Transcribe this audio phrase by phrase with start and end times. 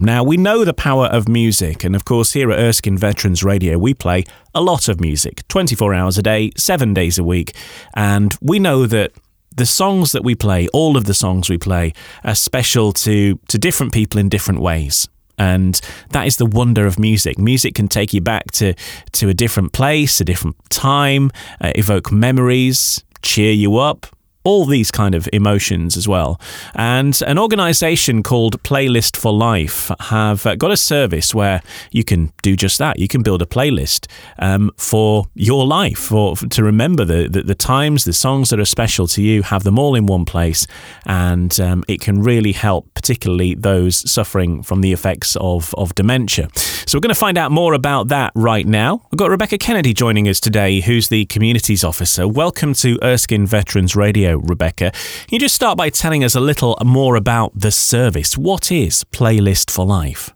[0.00, 3.78] Now, we know the power of music, and of course, here at Erskine Veterans Radio,
[3.78, 4.22] we play
[4.54, 7.56] a lot of music 24 hours a day, seven days a week,
[7.94, 9.10] and we know that
[9.56, 13.58] the songs that we play, all of the songs we play, are special to, to
[13.58, 15.08] different people in different ways.
[15.36, 17.36] And that is the wonder of music.
[17.36, 18.74] Music can take you back to,
[19.14, 24.06] to a different place, a different time, uh, evoke memories, cheer you up,
[24.44, 26.40] all these kind of emotions as well.
[26.74, 31.60] And an organization called Playlist for Life have uh, got a service where
[31.90, 32.98] you can do just that.
[32.98, 34.06] You can build a playlist
[34.38, 38.64] um, for your life, for, to remember the, the, the times, the songs that are
[38.64, 40.66] special to you, have them all in one place,
[41.04, 46.48] and um, it can really help, particularly those suffering from the effects of of dementia.
[46.54, 49.02] So we're going to find out more about that right now.
[49.10, 52.26] We've got Rebecca Kennedy joining us today, who's the communities officer.
[52.26, 54.37] Welcome to Erskine Veterans Radio.
[54.40, 54.90] Rebecca.
[54.92, 58.36] Can you just start by telling us a little more about the service?
[58.36, 60.30] What is Playlist for Life?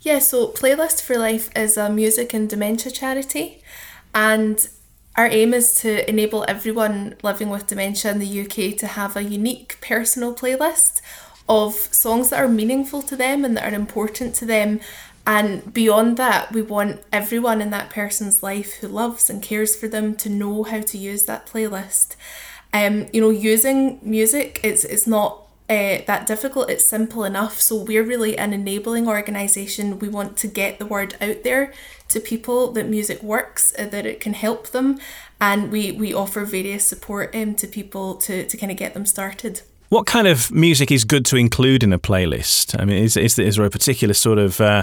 [0.00, 3.62] Yeah, so Playlist for Life is a music and dementia charity,
[4.14, 4.68] and
[5.16, 9.22] our aim is to enable everyone living with dementia in the UK to have a
[9.22, 11.00] unique personal playlist
[11.48, 14.80] of songs that are meaningful to them and that are important to them.
[15.26, 19.88] And beyond that, we want everyone in that person's life who loves and cares for
[19.88, 22.16] them to know how to use that playlist.
[22.74, 26.68] Um, you know, using music it's it's not uh, that difficult.
[26.68, 27.60] It's simple enough.
[27.60, 29.98] So we're really an enabling organisation.
[29.98, 31.72] We want to get the word out there
[32.08, 34.98] to people that music works, uh, that it can help them,
[35.40, 39.06] and we we offer various support um, to people to to kind of get them
[39.06, 39.62] started.
[39.94, 42.74] What kind of music is good to include in a playlist?
[42.80, 44.82] I mean, is, is, is there a particular sort of uh,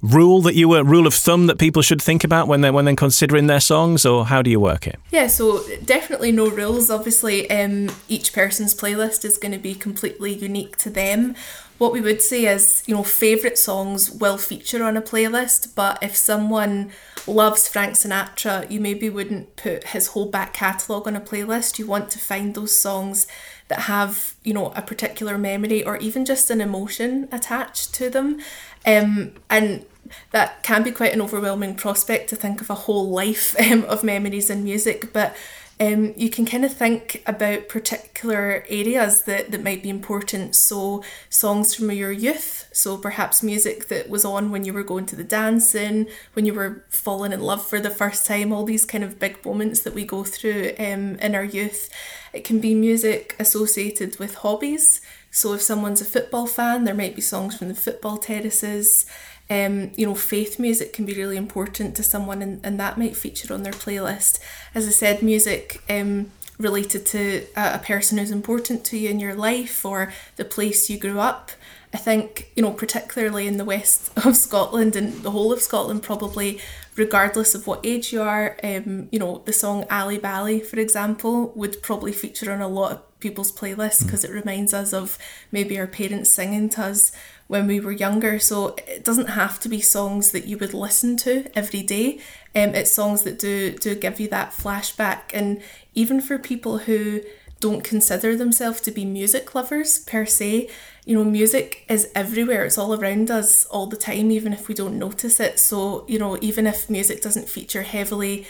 [0.00, 2.86] rule that you uh, rule of thumb that people should think about when they when
[2.86, 4.98] they're considering their songs, or how do you work it?
[5.10, 6.88] Yeah, so definitely no rules.
[6.88, 11.34] Obviously, um, each person's playlist is going to be completely unique to them.
[11.76, 16.02] What we would say is, you know, favourite songs will feature on a playlist, but
[16.02, 16.92] if someone
[17.26, 21.78] loves Frank Sinatra, you maybe wouldn't put his whole back catalogue on a playlist.
[21.78, 23.26] You want to find those songs
[23.68, 28.40] that have you know a particular memory or even just an emotion attached to them
[28.84, 29.84] um, and
[30.30, 34.04] that can be quite an overwhelming prospect to think of a whole life um, of
[34.04, 35.36] memories and music but
[35.78, 40.56] um, you can kind of think about particular areas that, that might be important.
[40.56, 45.04] So, songs from your youth, so perhaps music that was on when you were going
[45.06, 48.86] to the dancing, when you were falling in love for the first time, all these
[48.86, 51.90] kind of big moments that we go through um, in our youth.
[52.32, 55.02] It can be music associated with hobbies.
[55.30, 59.04] So, if someone's a football fan, there might be songs from the football terraces.
[59.48, 63.16] Um, you know, faith music can be really important to someone, and, and that might
[63.16, 64.40] feature on their playlist.
[64.74, 69.20] As I said, music um, related to a, a person who's important to you in
[69.20, 71.50] your life or the place you grew up.
[71.94, 76.02] I think, you know, particularly in the west of Scotland and the whole of Scotland,
[76.02, 76.60] probably,
[76.96, 81.52] regardless of what age you are, um, you know, the song Ally Bally, for example,
[81.54, 84.28] would probably feature on a lot of people's playlists because mm.
[84.28, 85.18] it reminds us of
[85.50, 87.12] maybe our parents singing to us
[87.48, 88.38] when we were younger.
[88.38, 92.18] So it doesn't have to be songs that you would listen to every day.
[92.54, 95.62] Um, it's songs that do do give you that flashback, and
[95.94, 97.20] even for people who
[97.60, 100.68] don't consider themselves to be music lovers per se,
[101.06, 102.66] you know, music is everywhere.
[102.66, 105.58] It's all around us all the time, even if we don't notice it.
[105.58, 108.46] So you know, even if music doesn't feature heavily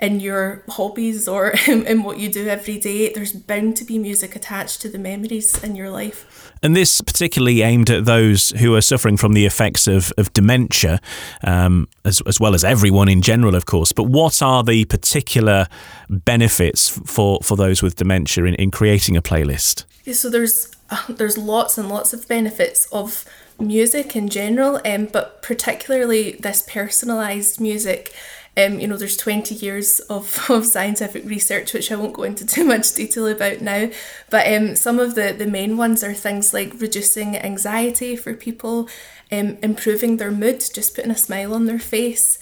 [0.00, 4.34] in your hobbies or in what you do every day, there's bound to be music
[4.34, 6.52] attached to the memories in your life.
[6.62, 11.00] And this particularly aimed at those who are suffering from the effects of, of dementia,
[11.42, 13.92] um, as, as well as everyone in general, of course.
[13.92, 15.68] But what are the particular
[16.08, 19.84] benefits for, for those with dementia in, in creating a playlist?
[20.04, 23.24] Yeah, so there's uh, there's lots and lots of benefits of
[23.58, 28.14] music in general, um, but particularly this personalised music
[28.56, 32.46] um, you know, there's 20 years of, of scientific research, which I won't go into
[32.46, 33.90] too much detail about now.
[34.28, 38.88] But um, some of the, the main ones are things like reducing anxiety for people,
[39.30, 42.38] um, improving their mood, just putting a smile on their face.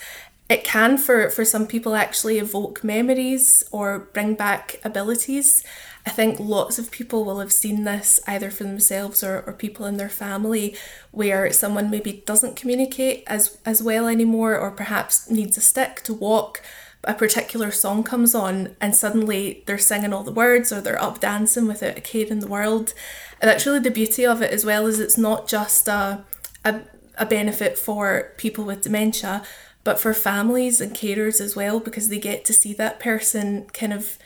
[0.49, 5.63] It can, for, for some people, actually evoke memories or bring back abilities.
[6.07, 9.87] I think lots of people will have seen this either for themselves or, or people
[9.87, 10.77] in their family
[11.11, 16.15] where someone maybe doesn't communicate as, as well anymore or perhaps needs a stick to
[16.15, 16.63] walk.
[17.05, 21.21] A particular song comes on and suddenly they're singing all the words or they're up
[21.21, 22.95] dancing without a care in the world.
[23.41, 26.25] And that's really the beauty of it as well as it's not just a,
[26.65, 26.81] a,
[27.17, 29.43] a benefit for people with dementia,
[29.85, 33.93] but for families and carers as well because they get to see that person kind
[33.93, 34.19] of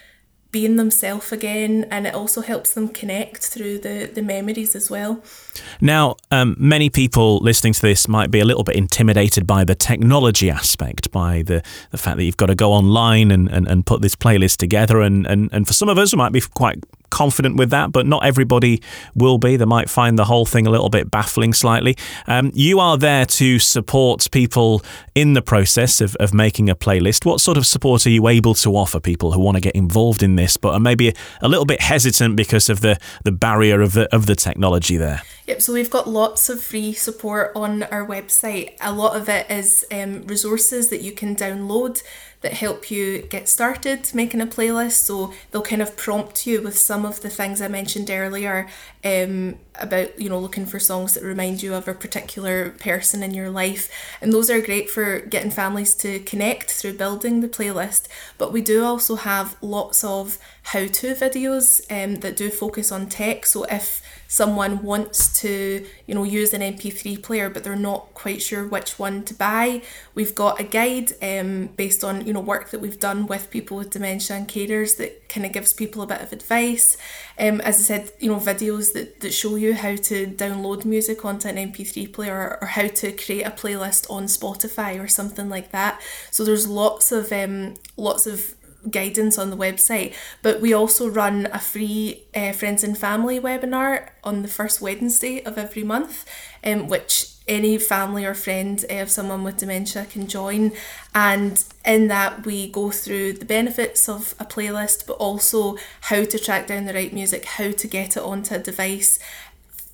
[0.52, 5.22] being themselves again and it also helps them connect through the, the memories as well.
[5.80, 9.74] Now, um, many people listening to this might be a little bit intimidated by the
[9.74, 13.86] technology aspect, by the, the fact that you've got to go online and, and, and
[13.86, 15.00] put this playlist together.
[15.00, 18.06] And, and, and for some of us, it might be quite confident with that, but
[18.06, 18.82] not everybody
[19.14, 19.56] will be.
[19.56, 21.96] They might find the whole thing a little bit baffling slightly.
[22.26, 24.82] Um, you are there to support people
[25.14, 27.24] in the process of, of making a playlist.
[27.24, 30.22] What sort of support are you able to offer people who want to get involved
[30.22, 33.92] in this, but are maybe a little bit hesitant because of the, the barrier of
[33.92, 35.22] the, of the technology there?
[35.46, 38.74] Yep, so we've got lots of free support on our website.
[38.80, 42.02] A lot of it is um, resources that you can download
[42.42, 44.92] that help you get started making a playlist.
[44.92, 48.68] So they'll kind of prompt you with some of the things I mentioned earlier
[49.04, 53.34] um, about, you know, looking for songs that remind you of a particular person in
[53.34, 53.90] your life.
[54.20, 58.08] And those are great for getting families to connect through building the playlist.
[58.38, 63.08] But we do also have lots of how to videos um, that do focus on
[63.08, 63.46] tech.
[63.46, 68.40] So if someone wants to, you know, use an MP3 player but they're not quite
[68.40, 69.82] sure which one to buy,
[70.14, 73.76] we've got a guide um, based on, you know, work that we've done with people
[73.76, 76.96] with dementia and carers that kind of gives people a bit of advice.
[77.38, 81.24] Um, as I said, you know, videos that, that show you how to download music
[81.24, 85.70] onto an MP3 player or, how to create a playlist on Spotify or something like
[85.70, 86.00] that.
[86.30, 88.54] So there's lots of um, lots of
[88.90, 90.14] guidance on the website.
[90.42, 95.42] But we also run a free uh, friends and family webinar on the first Wednesday
[95.44, 96.26] of every month,
[96.64, 100.72] um, which any family or friend of someone with dementia can join.
[101.14, 106.38] And in that, we go through the benefits of a playlist, but also how to
[106.38, 109.18] track down the right music, how to get it onto a device.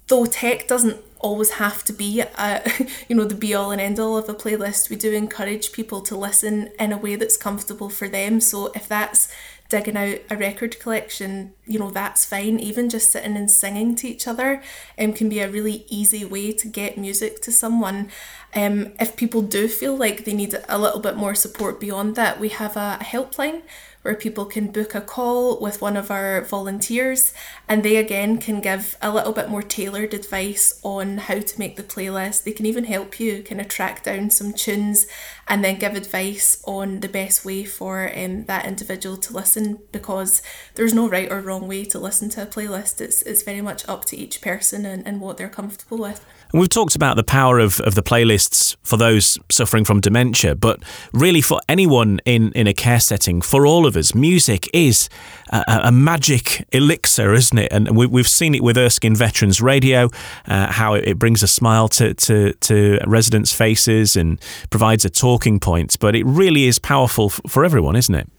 [0.08, 2.62] Though tech doesn't always have to be a,
[3.08, 6.00] you know the be all and end all of a playlist we do encourage people
[6.02, 8.40] to listen in a way that's comfortable for them.
[8.40, 9.28] So if that's
[9.68, 12.58] digging out a record collection you know that's fine.
[12.58, 14.62] Even just sitting and singing to each other
[14.98, 18.10] um, can be a really easy way to get music to someone.
[18.54, 22.40] Um, if people do feel like they need a little bit more support beyond that
[22.40, 23.62] we have a helpline
[24.08, 27.34] where people can book a call with one of our volunteers
[27.68, 31.76] and they again can give a little bit more tailored advice on how to make
[31.76, 32.44] the playlist.
[32.44, 35.06] They can even help you kind of track down some tunes
[35.46, 40.40] and then give advice on the best way for um, that individual to listen because
[40.74, 43.02] there's no right or wrong way to listen to a playlist.
[43.02, 46.24] It's, it's very much up to each person and, and what they're comfortable with.
[46.52, 50.54] And we've talked about the power of, of the playlists for those suffering from dementia,
[50.54, 55.10] but really for anyone in, in a care setting, for all of us, music is
[55.50, 57.70] a, a magic elixir, isn't it?
[57.70, 60.08] And we, we've seen it with Erskine Veterans Radio,
[60.46, 64.40] uh, how it, it, brings a smile to, to, to residents' faces and
[64.70, 65.98] provides a talking point.
[66.00, 68.30] But it really is powerful f- for everyone, isn't it?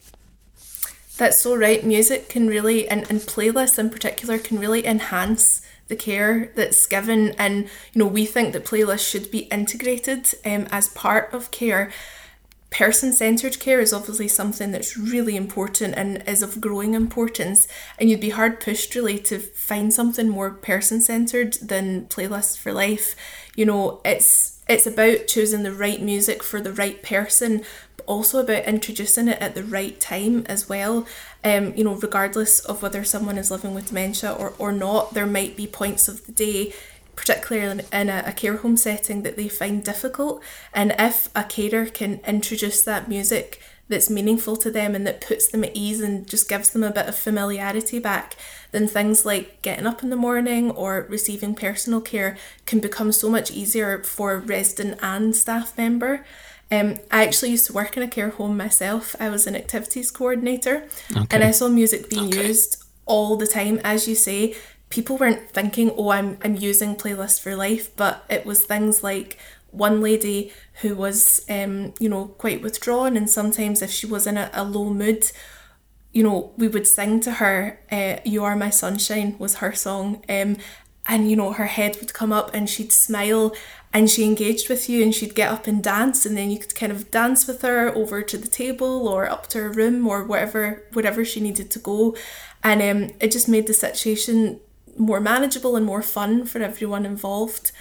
[1.17, 1.83] That's so right.
[1.83, 7.31] Music can really, and, and playlists in particular, can really enhance the care that's given
[7.37, 11.91] and you know we think that playlists should be integrated um, as part of care.
[12.71, 18.19] Person-centered care is obviously something that's really important and is of growing importance and you'd
[18.19, 23.15] be hard pushed really to find something more person-centered than playlists for life.
[23.55, 27.63] You know it's it's about choosing the right music for the right person
[28.09, 31.05] also about introducing it at the right time as well.
[31.43, 35.27] Um, you know, regardless of whether someone is living with dementia or, or not, there
[35.27, 36.73] might be points of the day,
[37.15, 40.43] particularly in a, a care home setting, that they find difficult.
[40.73, 45.47] And if a carer can introduce that music that's meaningful to them and that puts
[45.47, 48.35] them at ease and just gives them a bit of familiarity back,
[48.71, 53.29] then things like getting up in the morning or receiving personal care can become so
[53.29, 56.23] much easier for resident and staff member.
[56.71, 59.15] Um, I actually used to work in a care home myself.
[59.19, 61.25] I was an activities coordinator okay.
[61.31, 62.47] and I saw music being okay.
[62.47, 63.81] used all the time.
[63.83, 64.55] As you say,
[64.89, 69.37] people weren't thinking, oh, I'm, I'm using Playlist for Life, but it was things like
[69.71, 74.37] one lady who was, um, you know, quite withdrawn, and sometimes if she was in
[74.37, 75.31] a, a low mood,
[76.11, 80.23] you know, we would sing to her, uh, You Are My Sunshine was her song.
[80.27, 80.57] Um,
[81.09, 83.53] and, you know, her head would come up and she'd smile
[83.91, 86.75] and she engaged with you and she'd get up and dance and then you could
[86.75, 90.23] kind of dance with her over to the table or up to her room or
[90.23, 92.15] wherever wherever she needed to go.
[92.63, 94.59] And um, it just made the situation
[94.97, 97.71] more manageable and more fun for everyone involved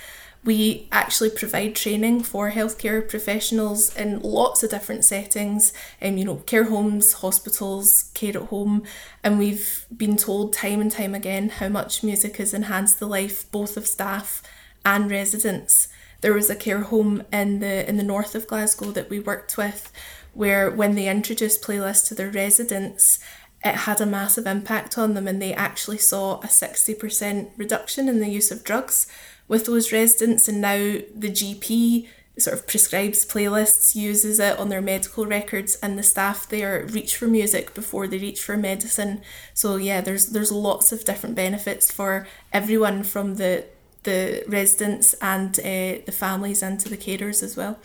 [0.44, 6.36] we actually provide training for healthcare professionals in lots of different settings, um, you know,
[6.36, 8.84] care homes, hospitals, care at home,
[9.22, 13.50] and we've been told time and time again how much music has enhanced the life
[13.50, 14.42] both of staff
[14.84, 15.88] and residents.
[16.20, 19.56] There was a care home in the in the north of Glasgow that we worked
[19.56, 19.92] with
[20.34, 23.18] where when they introduced playlists to their residents
[23.64, 28.20] it had a massive impact on them and they actually saw a 60% reduction in
[28.20, 29.06] the use of drugs
[29.48, 32.06] with those residents and now the GP
[32.38, 37.16] sort of prescribes playlists, uses it on their medical records, and the staff there reach
[37.16, 39.20] for music before they reach for medicine.
[39.54, 43.64] So yeah, there's there's lots of different benefits for everyone from the
[44.04, 47.78] the residents and uh, the families and to the carers as well.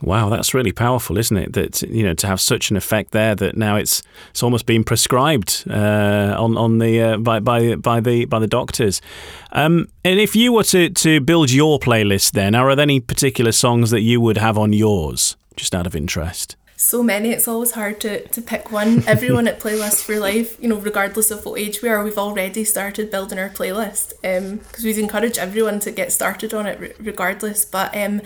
[0.00, 1.52] Wow, that's really powerful, isn't it?
[1.54, 4.84] That you know to have such an effect there that now it's it's almost been
[4.84, 9.00] prescribed uh, on on the uh, by by by the by the doctors.
[9.52, 13.52] Um, and if you were to to build your playlist, then are there any particular
[13.52, 16.56] songs that you would have on yours, just out of interest?
[16.80, 20.68] so many it's always hard to, to pick one everyone at playlist for life you
[20.68, 24.84] know regardless of what age we are we've already started building our playlist because um,
[24.84, 28.22] we'd encourage everyone to get started on it regardless but um,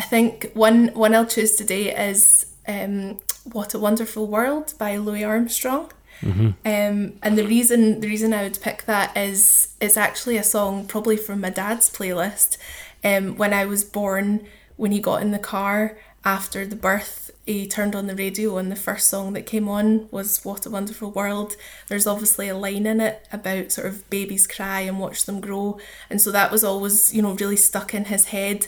[0.00, 3.18] I think one one I'll choose today is um,
[3.52, 5.92] "What a Wonderful World" by Louis Armstrong.
[6.22, 6.50] Mm-hmm.
[6.64, 10.86] Um, and the reason the reason I would pick that is it's actually a song
[10.86, 12.56] probably from my dad's playlist.
[13.04, 17.66] Um, when I was born, when he got in the car after the birth, he
[17.66, 21.10] turned on the radio and the first song that came on was What a Wonderful
[21.10, 21.56] World.
[21.88, 25.78] There's obviously a line in it about sort of babies cry and watch them grow.
[26.08, 28.66] And so that was always, you know, really stuck in his head.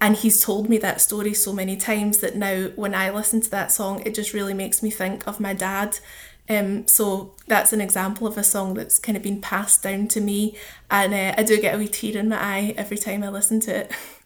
[0.00, 3.50] And he's told me that story so many times that now when I listen to
[3.50, 5.98] that song, it just really makes me think of my dad.
[6.48, 10.20] Um, so that's an example of a song that's kind of been passed down to
[10.20, 10.56] me,
[10.90, 13.60] and uh, I do get a wee tear in my eye every time I listen
[13.60, 13.92] to it.